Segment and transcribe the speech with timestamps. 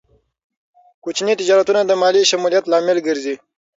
[1.03, 3.35] کوچني تجارتونه د مالي شمولیت لامل ګرځي.